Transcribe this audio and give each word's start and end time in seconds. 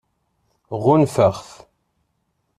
Ɣunfaɣ-t. 0.83 1.49